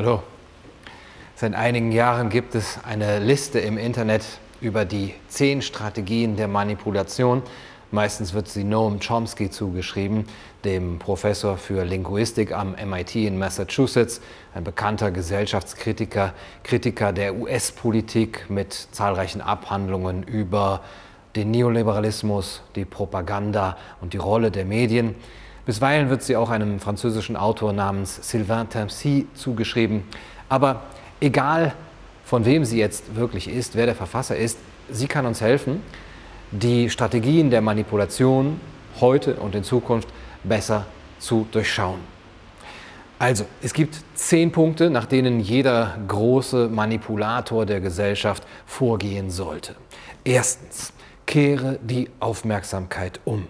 Hallo. 0.00 0.22
Seit 1.34 1.54
einigen 1.56 1.90
Jahren 1.90 2.28
gibt 2.30 2.54
es 2.54 2.78
eine 2.84 3.18
Liste 3.18 3.58
im 3.58 3.76
Internet 3.76 4.22
über 4.60 4.84
die 4.84 5.12
zehn 5.26 5.60
Strategien 5.60 6.36
der 6.36 6.46
Manipulation. 6.46 7.42
Meistens 7.90 8.32
wird 8.32 8.46
sie 8.46 8.62
Noam 8.62 9.00
Chomsky 9.00 9.50
zugeschrieben, 9.50 10.28
dem 10.64 11.00
Professor 11.00 11.56
für 11.56 11.82
Linguistik 11.82 12.52
am 12.52 12.76
MIT 12.76 13.16
in 13.16 13.40
Massachusetts, 13.40 14.20
ein 14.54 14.62
bekannter 14.62 15.10
Gesellschaftskritiker, 15.10 16.32
Kritiker 16.62 17.12
der 17.12 17.34
US-Politik 17.34 18.48
mit 18.48 18.72
zahlreichen 18.72 19.40
Abhandlungen 19.40 20.22
über 20.22 20.82
den 21.34 21.50
Neoliberalismus, 21.50 22.62
die 22.76 22.84
Propaganda 22.84 23.76
und 24.00 24.12
die 24.12 24.18
Rolle 24.18 24.52
der 24.52 24.64
Medien. 24.64 25.16
Bisweilen 25.68 26.08
wird 26.08 26.22
sie 26.22 26.34
auch 26.34 26.48
einem 26.48 26.80
französischen 26.80 27.36
Autor 27.36 27.74
namens 27.74 28.26
Sylvain 28.26 28.70
Tancy 28.70 29.26
zugeschrieben. 29.34 30.02
Aber 30.48 30.84
egal, 31.20 31.74
von 32.24 32.46
wem 32.46 32.64
sie 32.64 32.78
jetzt 32.78 33.16
wirklich 33.16 33.48
ist, 33.48 33.76
wer 33.76 33.84
der 33.84 33.94
Verfasser 33.94 34.34
ist, 34.34 34.58
sie 34.88 35.06
kann 35.06 35.26
uns 35.26 35.42
helfen, 35.42 35.82
die 36.52 36.88
Strategien 36.88 37.50
der 37.50 37.60
Manipulation 37.60 38.58
heute 38.98 39.34
und 39.34 39.54
in 39.54 39.62
Zukunft 39.62 40.08
besser 40.42 40.86
zu 41.18 41.46
durchschauen. 41.52 42.00
Also, 43.18 43.44
es 43.60 43.74
gibt 43.74 44.00
zehn 44.14 44.50
Punkte, 44.50 44.88
nach 44.88 45.04
denen 45.04 45.38
jeder 45.38 45.98
große 46.08 46.70
Manipulator 46.70 47.66
der 47.66 47.82
Gesellschaft 47.82 48.42
vorgehen 48.64 49.28
sollte. 49.28 49.74
Erstens, 50.24 50.94
kehre 51.26 51.78
die 51.82 52.08
Aufmerksamkeit 52.20 53.20
um. 53.26 53.48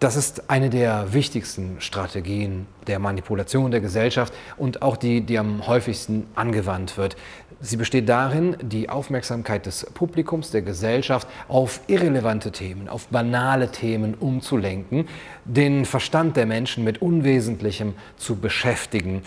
Das 0.00 0.14
ist 0.14 0.48
eine 0.48 0.70
der 0.70 1.12
wichtigsten 1.12 1.80
Strategien 1.80 2.66
der 2.86 3.00
Manipulation 3.00 3.72
der 3.72 3.80
Gesellschaft 3.80 4.32
und 4.56 4.80
auch 4.80 4.96
die, 4.96 5.22
die 5.22 5.40
am 5.40 5.66
häufigsten 5.66 6.28
angewandt 6.36 6.96
wird. 6.96 7.16
Sie 7.60 7.76
besteht 7.76 8.08
darin, 8.08 8.56
die 8.62 8.88
Aufmerksamkeit 8.88 9.66
des 9.66 9.86
Publikums, 9.94 10.52
der 10.52 10.62
Gesellschaft 10.62 11.26
auf 11.48 11.80
irrelevante 11.88 12.52
Themen, 12.52 12.88
auf 12.88 13.08
banale 13.08 13.72
Themen 13.72 14.14
umzulenken, 14.14 15.08
den 15.44 15.84
Verstand 15.84 16.36
der 16.36 16.46
Menschen 16.46 16.84
mit 16.84 17.02
Unwesentlichem 17.02 17.94
zu 18.16 18.36
beschäftigen, 18.36 19.22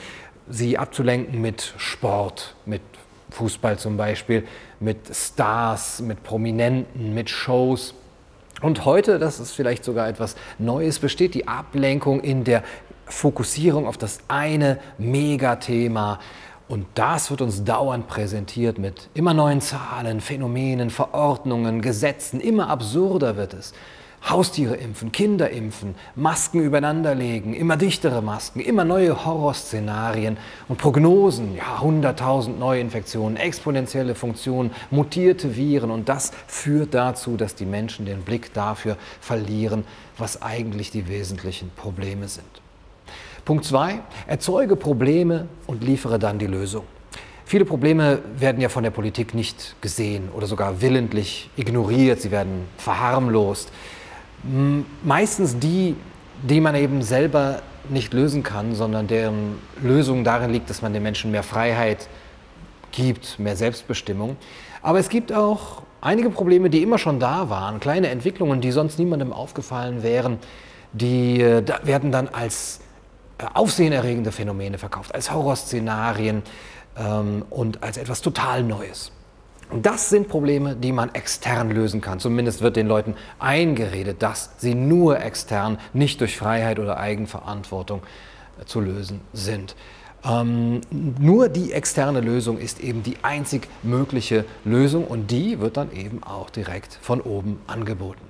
sie 0.48 0.78
abzulenken 0.78 1.42
mit 1.42 1.74
Sport, 1.76 2.56
mit 2.66 2.82
Fußball 3.32 3.78
zum 3.78 3.98
Beispiel, 3.98 4.48
mit 4.80 5.14
Stars, 5.14 6.00
mit 6.00 6.24
Prominenten, 6.24 7.14
mit 7.14 7.30
Shows, 7.30 7.94
und 8.62 8.86
heute, 8.86 9.20
das 9.20 9.40
ist 9.40 9.52
vielleicht 9.52 9.84
sogar 9.84 10.08
etwas 10.08 10.36
Neues, 10.60 11.00
besteht 11.00 11.34
die 11.34 11.48
Ablenkung 11.48 12.22
in 12.22 12.44
der 12.44 12.64
Fokussierung 13.06 13.88
auf 13.88 13.98
das 13.98 14.20
eine 14.28 14.80
Megathema. 14.98 16.20
Und 16.68 16.86
das 16.96 17.30
wird 17.30 17.42
uns 17.42 17.66
dauernd 17.66 18.08
präsentiert 18.08 18.78
mit 18.78 19.10
immer 19.14 19.34
neuen 19.34 19.60
Zahlen, 19.60 20.22
Phänomenen, 20.22 20.90
Verordnungen, 20.90 21.82
Gesetzen. 21.82 22.40
Immer 22.40 22.70
absurder 22.70 23.36
wird 23.36 23.54
es. 23.54 23.74
Haustiere 24.30 24.76
impfen, 24.76 25.12
Kinder 25.12 25.50
impfen, 25.50 25.96
Masken 26.16 26.62
übereinanderlegen, 26.62 27.54
immer 27.54 27.76
dichtere 27.76 28.22
Masken, 28.22 28.60
immer 28.60 28.86
neue 28.86 29.26
Horrorszenarien 29.26 30.38
und 30.68 30.78
Prognosen, 30.78 31.56
ja, 31.56 31.80
100.000 31.82 32.58
Neuinfektionen, 32.58 33.36
exponentielle 33.36 34.14
Funktionen, 34.14 34.72
mutierte 34.92 35.56
Viren 35.56 35.90
und 35.90 36.08
das 36.08 36.32
führt 36.46 36.94
dazu, 36.94 37.36
dass 37.36 37.56
die 37.56 37.66
Menschen 37.66 38.06
den 38.06 38.22
Blick 38.22 38.54
dafür 38.54 38.96
verlieren, 39.20 39.86
was 40.18 40.42
eigentlich 40.42 40.92
die 40.92 41.08
wesentlichen 41.10 41.72
Probleme 41.76 42.28
sind. 42.28 42.46
Punkt 43.44 43.66
2. 43.66 44.02
Erzeuge 44.28 44.76
Probleme 44.76 45.48
und 45.66 45.84
liefere 45.84 46.20
dann 46.20 46.38
die 46.38 46.48
Lösung. 46.48 46.84
Viele 47.44 47.66
Probleme 47.66 48.20
werden 48.38 48.62
ja 48.62 48.70
von 48.70 48.84
der 48.84 48.92
Politik 48.92 49.34
nicht 49.34 49.76
gesehen 49.82 50.30
oder 50.34 50.46
sogar 50.46 50.80
willentlich 50.82 51.50
ignoriert, 51.58 52.22
sie 52.22 52.32
werden 52.32 52.68
verharmlost 52.78 53.72
meistens 55.04 55.60
die, 55.60 55.96
die 56.44 56.62
man 56.62 56.76
eben 56.76 57.02
selber 57.02 57.62
nicht 57.90 58.14
lösen 58.14 58.44
kann, 58.44 58.76
sondern 58.76 59.08
deren 59.08 59.60
Lösung 59.82 60.24
darin 60.24 60.52
liegt, 60.52 60.70
dass 60.70 60.82
man 60.82 60.94
den 60.94 61.04
Menschen 61.04 61.32
mehr 61.32 61.44
Freiheit 61.44 62.08
gibt, 62.92 63.40
mehr 63.40 63.56
Selbstbestimmung. 63.56 64.38
Aber 64.82 65.00
es 65.00 65.10
gibt 65.10 65.32
auch 65.32 65.84
einige 66.02 66.30
Probleme, 66.30 66.70
die 66.70 66.82
immer 66.82 66.98
schon 66.98 67.20
da 67.20 67.50
waren, 67.50 67.80
kleine 67.80 68.10
Entwicklungen, 68.10 68.62
die 68.62 68.72
sonst 68.72 69.00
niemandem 69.00 69.34
aufgefallen 69.34 70.04
wären, 70.04 70.40
die 70.94 71.42
äh, 71.42 71.64
werden 71.84 72.12
dann 72.12 72.28
als 72.28 72.82
äh, 73.38 73.46
aufsehenerregende 73.54 74.32
Phänomene 74.32 74.78
verkauft, 74.78 75.14
als 75.16 75.32
Horrorszenarien 75.32 76.44
ähm, 76.98 77.46
und 77.50 77.82
als 77.84 77.98
etwas 77.98 78.22
total 78.22 78.64
Neues. 78.64 79.12
Das 79.74 80.10
sind 80.10 80.28
Probleme, 80.28 80.76
die 80.76 80.92
man 80.92 81.16
extern 81.16 81.72
lösen 81.72 82.02
kann. 82.02 82.20
Zumindest 82.20 82.62
wird 82.62 82.76
den 82.76 82.88
Leuten 82.88 83.16
eingeredet, 83.40 84.22
dass 84.22 84.52
sie 84.58 84.76
nur 84.76 85.22
extern, 85.22 85.78
nicht 85.94 86.20
durch 86.20 86.38
Freiheit 86.38 86.78
oder 86.78 86.98
Eigenverantwortung 86.98 88.02
äh, 88.60 88.66
zu 88.66 88.82
lösen 88.82 89.22
sind. 89.32 89.76
Ähm, 90.26 90.82
nur 90.92 91.48
die 91.48 91.72
externe 91.72 92.20
Lösung 92.20 92.58
ist 92.58 92.82
eben 92.82 93.02
die 93.02 93.16
einzig 93.22 93.68
mögliche 93.82 94.46
Lösung 94.66 95.06
und 95.06 95.32
die 95.32 95.60
wird 95.60 95.78
dann 95.78 95.92
eben 95.94 96.22
auch 96.22 96.50
direkt 96.50 97.00
von 97.02 97.22
oben 97.22 97.62
angeboten. 97.66 98.26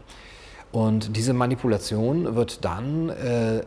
Und 0.72 1.18
diese 1.18 1.34
Manipulation 1.34 2.36
wird 2.36 2.64
dann 2.64 3.10
äh, 3.10 3.64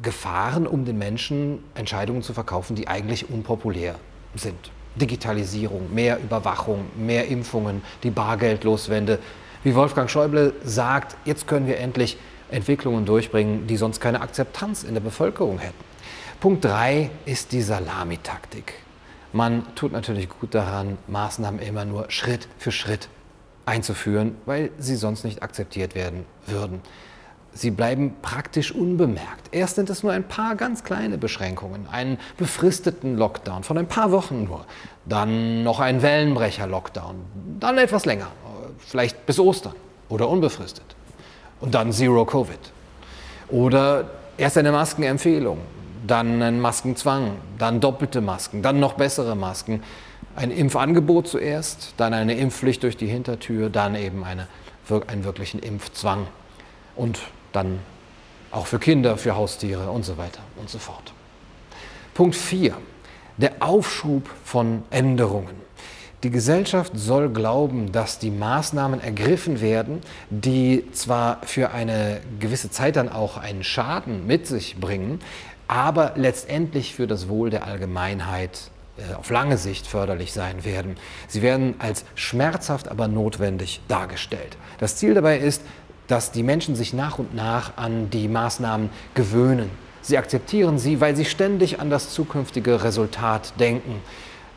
gefahren, 0.00 0.66
um 0.66 0.84
den 0.84 0.96
Menschen 0.96 1.58
Entscheidungen 1.74 2.22
zu 2.22 2.32
verkaufen, 2.32 2.76
die 2.76 2.88
eigentlich 2.88 3.28
unpopulär 3.28 3.96
sind. 4.36 4.70
Digitalisierung, 5.00 5.94
mehr 5.94 6.18
Überwachung, 6.18 6.86
mehr 6.96 7.28
Impfungen, 7.28 7.82
die 8.02 8.10
Bargeldloswende. 8.10 9.18
Wie 9.62 9.74
Wolfgang 9.74 10.10
Schäuble 10.10 10.52
sagt, 10.64 11.16
jetzt 11.24 11.46
können 11.46 11.66
wir 11.66 11.78
endlich 11.78 12.18
Entwicklungen 12.50 13.04
durchbringen, 13.04 13.66
die 13.66 13.76
sonst 13.76 14.00
keine 14.00 14.20
Akzeptanz 14.20 14.82
in 14.84 14.94
der 14.94 15.00
Bevölkerung 15.00 15.58
hätten. 15.58 15.84
Punkt 16.40 16.64
3 16.64 17.10
ist 17.24 17.52
die 17.52 17.62
Salamitaktik. 17.62 18.74
Man 19.32 19.66
tut 19.74 19.92
natürlich 19.92 20.28
gut 20.28 20.54
daran, 20.54 20.98
Maßnahmen 21.08 21.60
immer 21.60 21.84
nur 21.84 22.10
Schritt 22.10 22.48
für 22.58 22.72
Schritt 22.72 23.08
einzuführen, 23.66 24.36
weil 24.46 24.70
sie 24.78 24.96
sonst 24.96 25.24
nicht 25.24 25.42
akzeptiert 25.42 25.94
werden 25.94 26.24
würden. 26.46 26.80
Sie 27.56 27.70
bleiben 27.70 28.14
praktisch 28.20 28.70
unbemerkt. 28.70 29.48
Erst 29.50 29.76
sind 29.76 29.88
es 29.88 30.02
nur 30.02 30.12
ein 30.12 30.24
paar 30.24 30.56
ganz 30.56 30.84
kleine 30.84 31.16
Beschränkungen, 31.16 31.88
einen 31.90 32.18
befristeten 32.36 33.16
Lockdown 33.16 33.64
von 33.64 33.78
ein 33.78 33.86
paar 33.86 34.12
Wochen 34.12 34.44
nur, 34.44 34.66
dann 35.06 35.62
noch 35.62 35.80
ein 35.80 36.02
Wellenbrecher-Lockdown, 36.02 37.14
dann 37.58 37.78
etwas 37.78 38.04
länger, 38.04 38.28
vielleicht 38.78 39.24
bis 39.24 39.38
Ostern 39.38 39.72
oder 40.10 40.28
unbefristet. 40.28 40.84
Und 41.60 41.74
dann 41.74 41.92
Zero 41.92 42.26
Covid. 42.26 42.58
Oder 43.48 44.10
erst 44.36 44.58
eine 44.58 44.70
Maskenempfehlung, 44.70 45.56
dann 46.06 46.42
ein 46.42 46.60
Maskenzwang, 46.60 47.38
dann 47.56 47.80
doppelte 47.80 48.20
Masken, 48.20 48.60
dann 48.60 48.80
noch 48.80 48.92
bessere 48.92 49.34
Masken, 49.34 49.82
ein 50.34 50.50
Impfangebot 50.50 51.26
zuerst, 51.26 51.94
dann 51.96 52.12
eine 52.12 52.36
Impfpflicht 52.36 52.82
durch 52.82 52.98
die 52.98 53.06
Hintertür, 53.06 53.70
dann 53.70 53.94
eben 53.94 54.24
eine, 54.24 54.46
einen 55.06 55.24
wirklichen 55.24 55.60
Impfzwang. 55.60 56.26
Und 56.94 57.18
dann 57.56 57.80
auch 58.50 58.66
für 58.66 58.78
Kinder, 58.78 59.16
für 59.16 59.34
Haustiere 59.34 59.90
und 59.90 60.04
so 60.04 60.16
weiter 60.16 60.40
und 60.56 60.70
so 60.70 60.78
fort. 60.78 61.12
Punkt 62.14 62.36
4. 62.36 62.76
Der 63.36 63.54
Aufschub 63.60 64.30
von 64.44 64.82
Änderungen. 64.90 65.66
Die 66.22 66.30
Gesellschaft 66.30 66.92
soll 66.94 67.28
glauben, 67.28 67.92
dass 67.92 68.18
die 68.18 68.30
Maßnahmen 68.30 69.00
ergriffen 69.00 69.60
werden, 69.60 70.00
die 70.30 70.84
zwar 70.92 71.40
für 71.44 71.72
eine 71.72 72.20
gewisse 72.40 72.70
Zeit 72.70 72.96
dann 72.96 73.10
auch 73.10 73.36
einen 73.36 73.62
Schaden 73.62 74.26
mit 74.26 74.46
sich 74.46 74.76
bringen, 74.80 75.20
aber 75.68 76.12
letztendlich 76.16 76.94
für 76.94 77.06
das 77.06 77.28
Wohl 77.28 77.50
der 77.50 77.66
Allgemeinheit 77.66 78.70
äh, 78.96 79.14
auf 79.14 79.28
lange 79.30 79.58
Sicht 79.58 79.86
förderlich 79.86 80.32
sein 80.32 80.64
werden. 80.64 80.96
Sie 81.28 81.42
werden 81.42 81.74
als 81.78 82.04
schmerzhaft, 82.14 82.88
aber 82.88 83.08
notwendig 83.08 83.82
dargestellt. 83.88 84.56
Das 84.78 84.96
Ziel 84.96 85.12
dabei 85.12 85.38
ist, 85.38 85.62
dass 86.08 86.32
die 86.32 86.42
Menschen 86.42 86.76
sich 86.76 86.92
nach 86.92 87.18
und 87.18 87.34
nach 87.34 87.76
an 87.76 88.10
die 88.10 88.28
Maßnahmen 88.28 88.90
gewöhnen. 89.14 89.70
Sie 90.02 90.18
akzeptieren 90.18 90.78
sie, 90.78 91.00
weil 91.00 91.16
sie 91.16 91.24
ständig 91.24 91.80
an 91.80 91.90
das 91.90 92.10
zukünftige 92.10 92.84
Resultat 92.84 93.58
denken. 93.58 94.00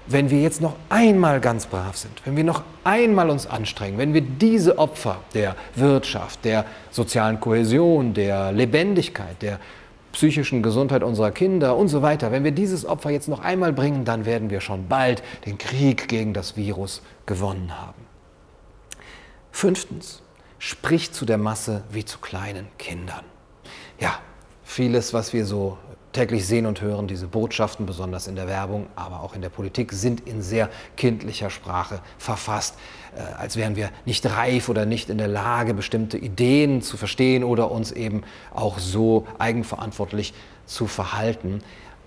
Wenn 0.05 0.29
wir 0.29 0.41
jetzt 0.41 0.61
noch 0.61 0.75
einmal 0.89 1.39
ganz 1.39 1.65
brav 1.65 1.97
sind, 1.97 2.21
wenn 2.25 2.35
wir 2.35 2.43
noch 2.43 2.63
einmal 2.83 3.29
uns 3.29 3.47
anstrengen, 3.47 3.97
wenn 3.97 4.13
wir 4.13 4.21
diese 4.21 4.77
Opfer 4.77 5.17
der 5.33 5.55
Wirtschaft, 5.75 6.45
der 6.45 6.65
sozialen 6.91 7.39
Kohäsion, 7.39 8.13
der 8.13 8.51
Lebendigkeit, 8.51 9.41
der 9.41 9.59
psychischen 10.11 10.63
Gesundheit 10.63 11.03
unserer 11.03 11.31
Kinder 11.31 11.75
und 11.75 11.87
so 11.87 12.01
weiter, 12.01 12.31
wenn 12.31 12.43
wir 12.43 12.51
dieses 12.51 12.85
Opfer 12.85 13.11
jetzt 13.11 13.27
noch 13.27 13.39
einmal 13.39 13.73
bringen, 13.73 14.05
dann 14.05 14.25
werden 14.25 14.49
wir 14.49 14.61
schon 14.61 14.87
bald 14.87 15.23
den 15.45 15.57
Krieg 15.57 16.07
gegen 16.07 16.33
das 16.33 16.57
Virus 16.57 17.01
gewonnen 17.25 17.71
haben. 17.79 18.05
Fünftens, 19.51 20.21
spricht 20.59 21.15
zu 21.15 21.25
der 21.25 21.37
Masse 21.37 21.83
wie 21.89 22.05
zu 22.05 22.19
kleinen 22.19 22.67
Kindern. 22.77 23.23
Ja, 23.99 24.19
vieles, 24.63 25.13
was 25.13 25.33
wir 25.33 25.45
so 25.45 25.77
täglich 26.11 26.45
sehen 26.47 26.65
und 26.65 26.81
hören, 26.81 27.07
diese 27.07 27.27
Botschaften, 27.27 27.85
besonders 27.85 28.27
in 28.27 28.35
der 28.35 28.47
Werbung, 28.47 28.87
aber 28.95 29.21
auch 29.21 29.35
in 29.35 29.41
der 29.41 29.49
Politik, 29.49 29.93
sind 29.93 30.27
in 30.27 30.41
sehr 30.41 30.69
kindlicher 30.97 31.49
Sprache 31.49 32.01
verfasst, 32.17 32.75
äh, 33.15 33.21
als 33.37 33.55
wären 33.55 33.75
wir 33.75 33.89
nicht 34.05 34.25
reif 34.25 34.69
oder 34.69 34.85
nicht 34.85 35.09
in 35.09 35.17
der 35.17 35.27
Lage, 35.27 35.73
bestimmte 35.73 36.17
Ideen 36.17 36.81
zu 36.81 36.97
verstehen 36.97 37.43
oder 37.43 37.71
uns 37.71 37.91
eben 37.91 38.23
auch 38.53 38.79
so 38.79 39.27
eigenverantwortlich 39.37 40.33
zu 40.65 40.87
verhalten. 40.87 41.61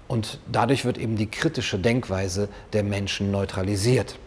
Und 0.09 0.41
dadurch 0.51 0.85
wird 0.85 0.99
eben 0.99 1.17
die 1.17 1.31
kritische 1.31 1.79
Denkweise 1.79 2.49
der 2.73 2.83
Menschen 2.83 3.31
neutralisiert. 3.31 4.19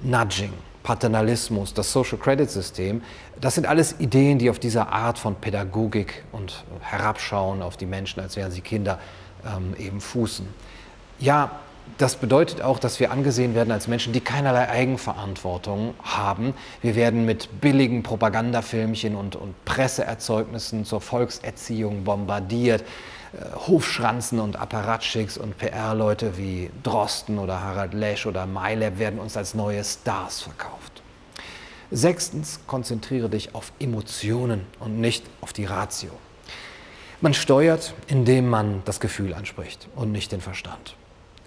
Nudging, 0.00 0.52
Paternalismus, 0.88 1.74
das 1.74 1.92
Social 1.92 2.16
Credit 2.16 2.50
System, 2.50 3.02
das 3.38 3.56
sind 3.56 3.66
alles 3.66 4.00
Ideen, 4.00 4.38
die 4.38 4.48
auf 4.48 4.58
dieser 4.58 4.90
Art 4.90 5.18
von 5.18 5.34
Pädagogik 5.34 6.24
und 6.32 6.64
Herabschauen 6.80 7.60
auf 7.60 7.76
die 7.76 7.84
Menschen, 7.84 8.20
als 8.20 8.36
wären 8.36 8.50
sie 8.50 8.62
Kinder, 8.62 8.98
ähm, 9.44 9.74
eben 9.78 10.00
fußen. 10.00 10.48
Ja, 11.18 11.50
das 11.98 12.16
bedeutet 12.16 12.62
auch, 12.62 12.78
dass 12.78 13.00
wir 13.00 13.10
angesehen 13.10 13.54
werden 13.54 13.70
als 13.70 13.86
Menschen, 13.86 14.14
die 14.14 14.20
keinerlei 14.22 14.70
Eigenverantwortung 14.70 15.92
haben. 16.02 16.54
Wir 16.80 16.96
werden 16.96 17.26
mit 17.26 17.60
billigen 17.60 18.02
Propagandafilmchen 18.02 19.14
und, 19.14 19.36
und 19.36 19.62
Presseerzeugnissen 19.66 20.86
zur 20.86 21.02
Volkserziehung 21.02 22.04
bombardiert. 22.04 22.82
Äh, 23.32 23.54
Hofschranzen 23.68 24.40
und 24.40 24.56
Apparatschicks 24.56 25.36
und 25.36 25.58
PR-Leute 25.58 26.38
wie 26.38 26.70
Drosten 26.82 27.38
oder 27.38 27.60
Harald 27.60 27.94
Lesch 27.94 28.26
oder 28.26 28.46
MyLab 28.46 28.98
werden 28.98 29.18
uns 29.18 29.36
als 29.36 29.54
neue 29.54 29.84
Stars 29.84 30.40
verkauft. 30.40 31.02
Sechstens, 31.90 32.60
konzentriere 32.66 33.28
dich 33.28 33.54
auf 33.54 33.72
Emotionen 33.80 34.66
und 34.78 35.00
nicht 35.00 35.24
auf 35.40 35.52
die 35.52 35.64
Ratio. 35.64 36.10
Man 37.20 37.34
steuert, 37.34 37.94
indem 38.06 38.48
man 38.48 38.82
das 38.84 39.00
Gefühl 39.00 39.34
anspricht 39.34 39.88
und 39.96 40.12
nicht 40.12 40.32
den 40.32 40.40
Verstand. 40.40 40.96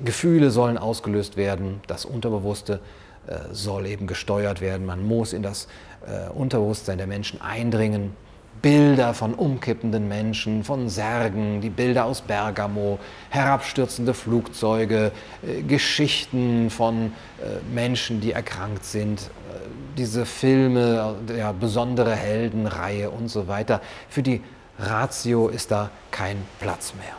Gefühle 0.04 0.52
sollen 0.52 0.78
ausgelöst 0.78 1.38
werden, 1.38 1.80
das 1.88 2.06
Unterbewusste 2.06 2.80
äh, 3.28 3.38
soll 3.52 3.86
eben 3.86 4.08
gesteuert 4.08 4.62
werden. 4.62 4.86
Man 4.86 5.06
muss 5.06 5.32
in 5.32 5.44
das 5.44 5.68
äh, 6.06 6.30
Unterbewusstsein 6.30 6.98
der 6.98 7.08
Menschen 7.08 7.40
eindringen 7.40 8.16
Bilder 8.62 9.14
von 9.14 9.34
umkippenden 9.34 10.08
Menschen, 10.08 10.64
von 10.64 10.88
Särgen, 10.88 11.62
die 11.62 11.70
Bilder 11.70 12.06
aus 12.06 12.22
Bergamo, 12.22 13.00
herabstürzende 13.30 14.14
Flugzeuge, 14.14 15.12
äh, 15.42 15.64
Geschichten 15.64 16.70
von 16.70 17.08
äh, 17.40 17.74
Menschen, 17.74 18.22
die 18.22 18.34
erkrankt 18.34 18.86
sind, 18.86 19.22
äh, 19.22 19.58
diese 19.98 20.26
Filme, 20.26 21.16
ja, 21.36 21.52
besondere 21.54 22.16
Heldenreihe 22.16 23.10
und 23.10 23.30
so 23.30 23.48
weiter. 23.48 23.82
Für 24.10 24.22
die 24.22 24.42
Ratio 24.78 25.48
ist 25.48 25.72
da 25.72 25.90
kein 26.12 26.38
Platz 26.60 26.94
mehr. 26.96 27.16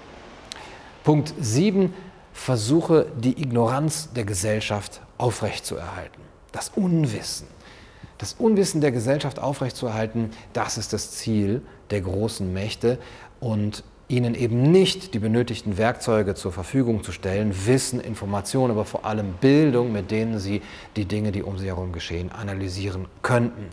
Punkt 1.03 1.35
7. 1.41 1.93
Versuche 2.33 3.07
die 3.19 3.41
Ignoranz 3.43 4.13
der 4.13 4.25
Gesellschaft 4.25 5.01
aufrechtzuerhalten. 5.19 6.23
Das 6.53 6.71
Unwissen 6.75 7.47
das 8.23 8.35
Unwissen 8.35 8.81
der 8.81 8.93
Gesellschaft 8.93 9.41
aufrechtzuerhalten, 9.41 10.31
das 10.53 10.79
ist 10.79 10.93
das 10.93 11.11
Ziel 11.11 11.61
der 11.91 12.03
großen 12.03 12.53
Mächte 12.53 12.99
und 13.41 13.83
ihnen 14.07 14.37
eben 14.37 14.63
nicht 14.63 15.15
die 15.15 15.19
benötigten 15.19 15.77
Werkzeuge 15.77 16.37
zur 16.37 16.53
Verfügung 16.53 17.03
zu 17.03 17.11
stellen, 17.11 17.53
Wissen, 17.67 17.99
Informationen, 18.01 18.71
aber 18.71 18.85
vor 18.85 19.05
allem 19.05 19.33
Bildung, 19.41 19.91
mit 19.91 20.13
denen 20.13 20.39
sie 20.39 20.63
die 20.95 21.05
Dinge, 21.05 21.33
die 21.33 21.43
um 21.43 21.59
sie 21.59 21.67
herum 21.67 21.91
geschehen, 21.91 22.31
analysieren 22.31 23.07
könnten. 23.23 23.71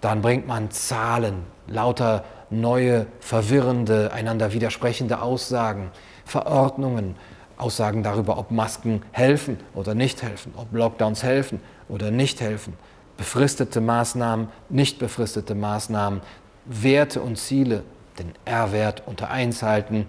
Dann 0.00 0.20
bringt 0.20 0.48
man 0.48 0.72
Zahlen, 0.72 1.44
lauter 1.68 2.24
neue, 2.50 3.06
verwirrende, 3.20 4.12
einander 4.12 4.52
widersprechende 4.52 5.22
Aussagen, 5.22 5.92
Verordnungen, 6.24 7.14
Aussagen 7.56 8.02
darüber, 8.02 8.36
ob 8.36 8.50
Masken 8.50 9.02
helfen 9.12 9.58
oder 9.74 9.94
nicht 9.94 10.24
helfen, 10.24 10.54
ob 10.56 10.72
Lockdowns 10.72 11.22
helfen 11.22 11.60
oder 11.88 12.10
nicht 12.10 12.40
helfen 12.40 12.76
befristete 13.20 13.82
Maßnahmen, 13.82 14.48
nicht 14.70 14.98
befristete 14.98 15.54
Maßnahmen, 15.54 16.22
Werte 16.64 17.20
und 17.20 17.36
Ziele, 17.36 17.82
den 18.18 18.32
R-Wert 18.46 19.02
unter 19.04 19.30
1 19.30 19.62
halten, 19.62 20.06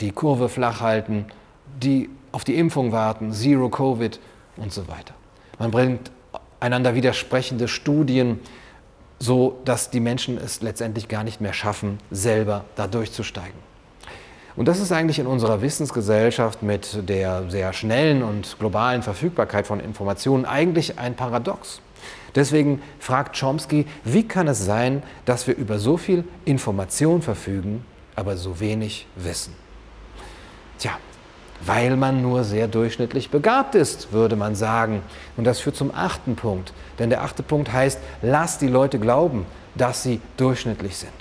die 0.00 0.12
Kurve 0.12 0.48
flach 0.48 0.80
halten, 0.80 1.26
die 1.82 2.10
auf 2.30 2.44
die 2.44 2.54
Impfung 2.54 2.92
warten, 2.92 3.32
Zero 3.32 3.70
Covid 3.70 4.20
und 4.56 4.72
so 4.72 4.86
weiter. 4.86 5.14
Man 5.58 5.72
bringt 5.72 6.12
einander 6.60 6.94
widersprechende 6.94 7.66
Studien, 7.66 8.38
so 9.18 9.58
dass 9.64 9.90
die 9.90 9.98
Menschen 9.98 10.38
es 10.38 10.62
letztendlich 10.62 11.08
gar 11.08 11.24
nicht 11.24 11.40
mehr 11.40 11.54
schaffen, 11.54 11.98
selber 12.12 12.66
da 12.76 12.86
durchzusteigen. 12.86 13.58
Und 14.56 14.68
das 14.68 14.78
ist 14.78 14.92
eigentlich 14.92 15.18
in 15.18 15.26
unserer 15.26 15.62
Wissensgesellschaft 15.62 16.62
mit 16.62 17.08
der 17.08 17.50
sehr 17.50 17.72
schnellen 17.72 18.22
und 18.22 18.56
globalen 18.58 19.02
Verfügbarkeit 19.02 19.66
von 19.66 19.80
Informationen 19.80 20.44
eigentlich 20.44 20.98
ein 20.98 21.16
Paradox. 21.16 21.80
Deswegen 22.34 22.82
fragt 22.98 23.38
Chomsky, 23.38 23.86
wie 24.04 24.26
kann 24.26 24.48
es 24.48 24.64
sein, 24.64 25.02
dass 25.24 25.46
wir 25.46 25.56
über 25.56 25.78
so 25.78 25.96
viel 25.96 26.24
Information 26.44 27.22
verfügen, 27.22 27.84
aber 28.14 28.36
so 28.36 28.60
wenig 28.60 29.06
wissen? 29.16 29.54
Tja, 30.78 30.92
weil 31.64 31.96
man 31.96 32.22
nur 32.22 32.44
sehr 32.44 32.68
durchschnittlich 32.68 33.30
begabt 33.30 33.74
ist, 33.74 34.12
würde 34.12 34.36
man 34.36 34.54
sagen. 34.54 35.02
Und 35.36 35.44
das 35.44 35.60
führt 35.60 35.76
zum 35.76 35.92
achten 35.94 36.36
Punkt. 36.36 36.72
Denn 36.98 37.10
der 37.10 37.22
achte 37.22 37.42
Punkt 37.42 37.72
heißt, 37.72 37.98
lass 38.22 38.58
die 38.58 38.68
Leute 38.68 38.98
glauben, 38.98 39.46
dass 39.74 40.02
sie 40.02 40.20
durchschnittlich 40.36 40.96
sind. 40.96 41.12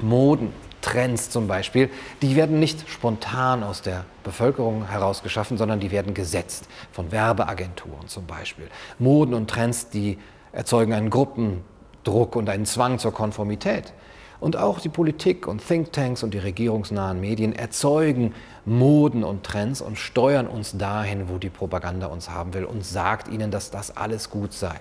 Moden, 0.00 0.52
Trends 0.90 1.30
zum 1.30 1.46
Beispiel, 1.46 1.88
die 2.20 2.34
werden 2.34 2.58
nicht 2.58 2.88
spontan 2.88 3.62
aus 3.62 3.80
der 3.80 4.04
Bevölkerung 4.24 4.88
heraus 4.88 5.22
geschaffen, 5.22 5.56
sondern 5.56 5.78
die 5.78 5.92
werden 5.92 6.14
gesetzt 6.14 6.68
von 6.90 7.12
Werbeagenturen 7.12 8.08
zum 8.08 8.26
Beispiel. 8.26 8.68
Moden 8.98 9.34
und 9.34 9.48
Trends, 9.48 9.90
die 9.90 10.18
erzeugen 10.52 10.92
einen 10.92 11.10
Gruppendruck 11.10 12.34
und 12.34 12.48
einen 12.48 12.66
Zwang 12.66 12.98
zur 12.98 13.12
Konformität. 13.12 13.92
Und 14.40 14.56
auch 14.56 14.80
die 14.80 14.88
Politik 14.88 15.46
und 15.46 15.64
Thinktanks 15.64 16.22
und 16.22 16.34
die 16.34 16.38
regierungsnahen 16.38 17.20
Medien 17.20 17.54
erzeugen 17.54 18.34
Moden 18.64 19.22
und 19.22 19.44
Trends 19.44 19.82
und 19.82 19.96
steuern 19.96 20.48
uns 20.48 20.76
dahin, 20.76 21.28
wo 21.28 21.38
die 21.38 21.50
Propaganda 21.50 22.06
uns 22.06 22.30
haben 22.30 22.54
will 22.54 22.64
und 22.64 22.84
sagt 22.84 23.28
ihnen, 23.28 23.50
dass 23.50 23.70
das 23.70 23.96
alles 23.96 24.30
gut 24.30 24.54
sei, 24.54 24.74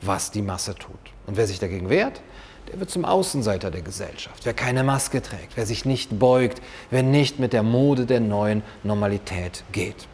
was 0.00 0.30
die 0.30 0.42
Masse 0.42 0.74
tut. 0.74 0.98
Und 1.26 1.36
wer 1.36 1.46
sich 1.46 1.60
dagegen 1.60 1.90
wehrt, 1.90 2.22
der 2.70 2.80
wird 2.80 2.90
zum 2.90 3.04
Außenseiter 3.04 3.70
der 3.70 3.82
Gesellschaft. 3.82 4.44
Wer 4.44 4.54
keine 4.54 4.84
Maske 4.84 5.22
trägt, 5.22 5.56
wer 5.56 5.66
sich 5.66 5.84
nicht 5.84 6.18
beugt, 6.18 6.60
wer 6.90 7.02
nicht 7.02 7.38
mit 7.38 7.52
der 7.52 7.62
Mode 7.62 8.06
der 8.06 8.20
neuen 8.20 8.62
Normalität 8.82 9.64
geht. 9.72 10.08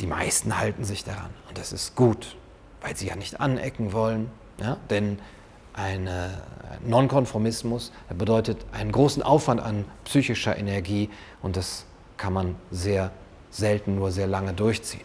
Die 0.00 0.06
meisten 0.06 0.58
halten 0.58 0.84
sich 0.84 1.04
daran 1.04 1.30
und 1.48 1.58
das 1.58 1.72
ist 1.72 1.94
gut, 1.94 2.36
weil 2.80 2.96
sie 2.96 3.06
ja 3.06 3.16
nicht 3.16 3.40
anecken 3.40 3.92
wollen. 3.92 4.30
Ja? 4.60 4.76
Denn 4.90 5.18
ein 5.74 6.08
Nonkonformismus 6.84 7.92
bedeutet 8.10 8.58
einen 8.72 8.92
großen 8.92 9.22
Aufwand 9.22 9.60
an 9.60 9.84
psychischer 10.04 10.56
Energie 10.56 11.08
und 11.40 11.56
das 11.56 11.84
kann 12.16 12.32
man 12.32 12.56
sehr 12.70 13.10
selten 13.50 13.94
nur 13.94 14.10
sehr 14.10 14.26
lange 14.26 14.52
durchziehen. 14.52 15.04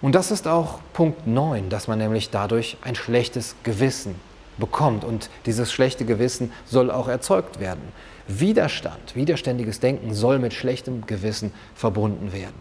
Und 0.00 0.14
das 0.14 0.30
ist 0.30 0.46
auch 0.46 0.80
Punkt 0.92 1.26
9, 1.26 1.70
dass 1.70 1.88
man 1.88 1.98
nämlich 1.98 2.30
dadurch 2.30 2.76
ein 2.82 2.94
schlechtes 2.94 3.56
Gewissen 3.62 4.14
bekommt. 4.58 5.04
Und 5.04 5.30
dieses 5.46 5.72
schlechte 5.72 6.04
Gewissen 6.04 6.52
soll 6.66 6.90
auch 6.90 7.08
erzeugt 7.08 7.60
werden. 7.60 7.82
Widerstand, 8.26 9.16
widerständiges 9.16 9.80
Denken 9.80 10.12
soll 10.12 10.38
mit 10.38 10.52
schlechtem 10.52 11.06
Gewissen 11.06 11.52
verbunden 11.74 12.32
werden. 12.32 12.54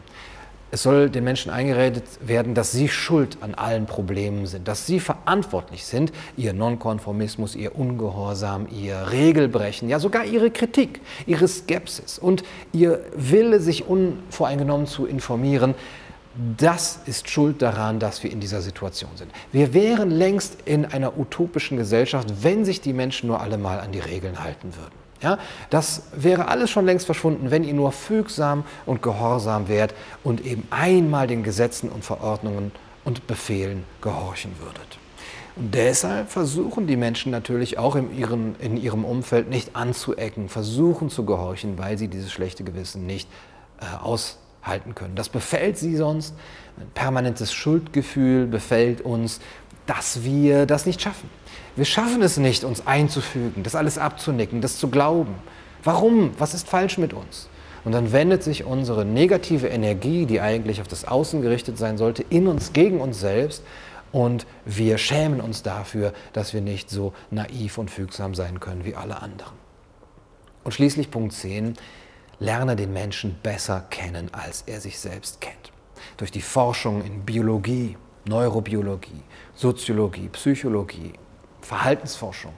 Es 0.70 0.84
soll 0.84 1.10
den 1.10 1.24
Menschen 1.24 1.50
eingeredet 1.50 2.04
werden, 2.22 2.54
dass 2.54 2.74
sie 2.74 2.90
schuld 2.90 3.38
an 3.40 3.54
allen 3.54 3.86
Problemen 3.86 4.46
sind, 4.48 4.68
dass 4.68 4.86
sie 4.86 5.00
verantwortlich 5.00 5.86
sind, 5.86 6.12
ihr 6.36 6.52
Nonkonformismus, 6.52 7.56
ihr 7.56 7.78
Ungehorsam, 7.78 8.68
ihr 8.70 9.12
Regelbrechen, 9.12 9.88
ja 9.88 10.00
sogar 10.00 10.26
ihre 10.26 10.52
Kritik, 10.52 11.00
ihre 11.26 11.48
Skepsis 11.48 12.20
und 12.20 12.44
ihr 12.74 13.00
Wille, 13.16 13.62
sich 13.62 13.88
unvoreingenommen 13.88 14.88
zu 14.88 15.06
informieren, 15.06 15.74
das 16.58 17.00
ist 17.06 17.30
schuld 17.30 17.62
daran, 17.62 18.00
dass 18.00 18.24
wir 18.24 18.32
in 18.32 18.40
dieser 18.40 18.62
Situation 18.62 19.10
sind. 19.16 19.32
Wir 19.52 19.74
wären 19.74 20.12
längst 20.12 20.58
in 20.66 20.86
einer 20.86 21.18
utopischen 21.18 21.78
Gesellschaft, 21.78 22.28
wenn 22.42 22.66
sich 22.66 22.82
die 22.82 22.94
Menschen 22.94 23.28
nur 23.28 23.42
alle 23.42 23.58
mal 23.58 23.80
an 23.80 23.92
die 23.92 24.00
Regeln 24.00 24.44
halten 24.44 24.76
würden. 24.76 24.94
Ja, 25.22 25.40
das 25.72 26.04
wäre 26.16 26.48
alles 26.48 26.70
schon 26.70 26.86
längst 26.86 27.08
verschwunden, 27.08 27.50
wenn 27.50 27.64
ihr 27.64 27.74
nur 27.74 27.92
fügsam 27.92 28.66
und 28.86 29.02
gehorsam 29.02 29.68
wärt 29.68 29.96
und 30.24 30.46
eben 30.46 30.68
einmal 30.70 31.26
den 31.26 31.42
Gesetzen 31.42 31.90
und 31.90 32.06
Verordnungen 32.06 32.72
und 33.04 33.26
Befehlen 33.26 33.84
gehorchen 34.02 34.52
würdet. 34.60 35.00
Und 35.56 35.74
deshalb 35.74 36.30
versuchen 36.30 36.86
die 36.86 36.98
Menschen 36.98 37.32
natürlich 37.32 37.80
auch 37.80 37.96
in 37.96 38.16
ihrem, 38.16 38.56
in 38.60 38.78
ihrem 38.78 39.04
Umfeld 39.06 39.50
nicht 39.50 39.76
anzuecken, 39.76 40.50
versuchen 40.50 41.10
zu 41.10 41.26
gehorchen, 41.26 41.80
weil 41.80 41.98
sie 41.98 42.10
dieses 42.10 42.32
schlechte 42.32 42.64
Gewissen 42.64 43.08
nicht 43.08 43.28
äh, 43.82 43.86
aus 44.04 44.38
halten 44.68 44.96
können. 44.96 45.16
Das 45.16 45.30
befällt 45.30 45.78
sie 45.78 45.96
sonst. 45.96 46.36
Ein 46.78 46.90
permanentes 46.94 47.54
Schuldgefühl 47.54 48.48
befällt 48.48 49.02
uns, 49.02 49.40
dass 49.86 50.24
wir 50.24 50.66
das 50.66 50.86
nicht 50.86 51.02
schaffen. 51.02 51.30
Wir 51.76 51.86
schaffen 51.86 52.22
es 52.22 52.38
nicht, 52.38 52.64
uns 52.64 52.86
einzufügen, 52.86 53.64
das 53.64 53.76
alles 53.76 53.98
abzunicken, 53.98 54.62
das 54.62 54.78
zu 54.78 54.90
glauben. 54.90 55.36
Warum? 55.84 56.32
Was 56.38 56.54
ist 56.54 56.68
falsch 56.68 56.98
mit 56.98 57.14
uns? 57.14 57.48
Und 57.86 57.94
dann 57.94 58.12
wendet 58.12 58.44
sich 58.44 58.66
unsere 58.66 59.06
negative 59.06 59.68
Energie, 59.68 60.26
die 60.26 60.42
eigentlich 60.42 60.82
auf 60.82 60.88
das 60.88 61.06
Außen 61.06 61.42
gerichtet 61.42 61.78
sein 61.78 61.98
sollte, 61.98 62.26
in 62.30 62.48
uns 62.48 62.74
gegen 62.74 63.00
uns 63.00 63.20
selbst 63.20 63.64
und 64.12 64.46
wir 64.66 64.98
schämen 64.98 65.42
uns 65.42 65.64
dafür, 65.64 66.14
dass 66.34 66.54
wir 66.54 66.62
nicht 66.62 66.90
so 66.90 67.14
naiv 67.30 67.78
und 67.78 67.92
fügsam 67.92 68.36
sein 68.36 68.60
können 68.60 68.86
wie 68.86 68.96
alle 68.96 69.22
anderen. 69.22 69.54
Und 70.64 70.74
schließlich 70.74 71.12
Punkt 71.12 71.34
10, 71.34 71.76
lerne 72.40 72.76
den 72.76 72.94
Menschen 72.94 73.38
besser 73.42 73.86
kennen, 73.90 74.30
als 74.34 74.64
er 74.66 74.82
sich 74.82 75.00
selbst 75.00 75.42
kennt. 75.42 75.72
Durch 76.18 76.32
die 76.32 76.42
Forschung 76.42 77.04
in 77.04 77.24
Biologie, 77.24 77.98
Neurobiologie, 78.26 79.24
Soziologie, 79.56 80.30
Psychologie, 80.30 81.14
Verhaltensforschung, 81.62 82.54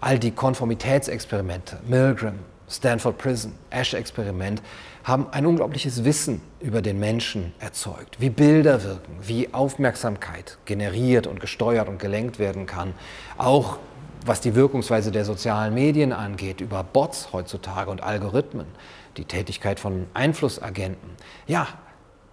all 0.00 0.18
die 0.18 0.30
Konformitätsexperimente, 0.30 1.78
Milgram, 1.86 2.38
Stanford 2.68 3.18
Prison, 3.18 3.52
Ash-Experiment, 3.70 4.60
haben 5.04 5.28
ein 5.30 5.46
unglaubliches 5.46 6.04
Wissen 6.04 6.42
über 6.60 6.82
den 6.82 6.98
Menschen 6.98 7.54
erzeugt, 7.60 8.20
wie 8.20 8.30
Bilder 8.30 8.82
wirken, 8.82 9.16
wie 9.22 9.54
Aufmerksamkeit 9.54 10.58
generiert 10.64 11.28
und 11.28 11.38
gesteuert 11.38 11.88
und 11.88 11.98
gelenkt 12.00 12.40
werden 12.40 12.66
kann, 12.66 12.92
auch 13.38 13.78
was 14.26 14.40
die 14.40 14.54
Wirkungsweise 14.54 15.12
der 15.12 15.24
sozialen 15.24 15.74
Medien 15.74 16.12
angeht, 16.12 16.60
über 16.60 16.82
Bots 16.82 17.32
heutzutage 17.32 17.90
und 17.90 18.02
Algorithmen, 18.02 18.66
die 19.16 19.24
Tätigkeit 19.24 19.80
von 19.80 20.06
Einflussagenten. 20.14 21.10
Ja, 21.46 21.68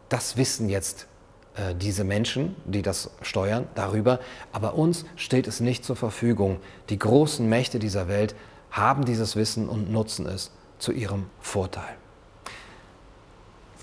das 0.10 0.38
wissen 0.38 0.70
jetzt 0.70 1.08
äh, 1.56 1.76
diese 1.76 2.04
Menschen, 2.04 2.56
die 2.66 2.82
das 2.82 3.12
steuern, 3.22 3.68
darüber. 3.76 4.20
Aber 4.52 4.76
uns 4.76 5.06
steht 5.16 5.48
es 5.48 5.60
nicht 5.60 5.86
zur 5.86 5.96
Verfügung. 5.96 6.58
Die 6.90 7.00
großen 7.00 7.48
Mächte 7.48 7.80
dieser 7.80 8.08
Welt 8.08 8.36
haben 8.72 9.06
dieses 9.06 9.36
Wissen 9.36 9.70
und 9.70 9.92
nutzen 9.92 10.26
es 10.26 10.52
zu 10.80 10.92
ihrem 10.92 11.28
Vorteil. 11.40 11.96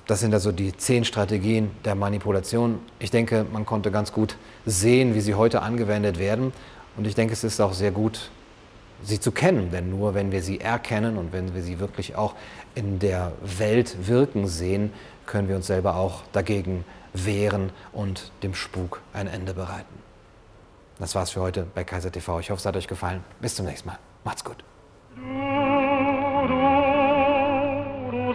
Das 0.06 0.18
sind 0.18 0.34
also 0.34 0.50
die 0.50 0.76
zehn 0.76 1.04
Strategien 1.04 1.70
der 1.84 1.94
Manipulation. 1.94 2.80
Ich 2.98 3.12
denke, 3.12 3.46
man 3.52 3.64
konnte 3.64 3.92
ganz 3.92 4.12
gut 4.12 4.36
sehen, 4.66 5.14
wie 5.14 5.20
sie 5.20 5.34
heute 5.34 5.62
angewendet 5.62 6.18
werden. 6.18 6.52
Und 6.96 7.06
ich 7.06 7.14
denke, 7.14 7.32
es 7.32 7.44
ist 7.44 7.60
auch 7.60 7.72
sehr 7.72 7.90
gut, 7.90 8.30
sie 9.02 9.20
zu 9.20 9.32
kennen, 9.32 9.70
denn 9.70 9.90
nur 9.90 10.14
wenn 10.14 10.32
wir 10.32 10.42
sie 10.42 10.60
erkennen 10.60 11.16
und 11.16 11.32
wenn 11.32 11.54
wir 11.54 11.62
sie 11.62 11.78
wirklich 11.78 12.16
auch 12.16 12.34
in 12.74 12.98
der 12.98 13.32
Welt 13.42 14.06
wirken 14.06 14.46
sehen, 14.46 14.92
können 15.26 15.48
wir 15.48 15.56
uns 15.56 15.66
selber 15.66 15.96
auch 15.96 16.22
dagegen 16.32 16.84
wehren 17.12 17.70
und 17.92 18.30
dem 18.42 18.54
Spuk 18.54 19.00
ein 19.12 19.26
Ende 19.26 19.54
bereiten. 19.54 20.00
Das 20.98 21.14
war's 21.14 21.30
für 21.30 21.40
heute 21.40 21.66
bei 21.74 21.82
Kaiser 21.82 22.12
TV. 22.12 22.40
Ich 22.40 22.50
hoffe, 22.50 22.60
es 22.60 22.66
hat 22.66 22.76
euch 22.76 22.88
gefallen. 22.88 23.24
Bis 23.40 23.54
zum 23.54 23.64
nächsten 23.64 23.88
Mal. 23.88 23.98
Macht's 24.22 24.44
gut. 24.44 24.62
Du, 25.16 25.22
du, 26.46 26.54
du 28.20 28.34